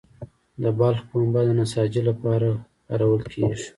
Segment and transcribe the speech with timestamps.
[0.61, 2.49] د بلخ پنبه د نساجي لپاره
[2.87, 3.65] کارول کیږي